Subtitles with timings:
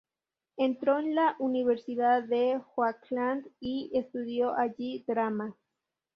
[0.57, 5.55] Entró en la Universidad de Oakland y estudió allí drama.